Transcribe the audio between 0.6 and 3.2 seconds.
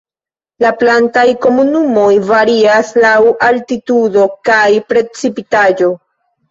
La plantaj komunumoj varias laŭ